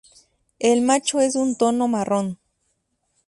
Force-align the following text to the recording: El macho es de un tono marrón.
El 0.57 0.81
macho 0.81 1.19
es 1.19 1.33
de 1.33 1.39
un 1.41 1.55
tono 1.55 1.87
marrón. 1.87 2.39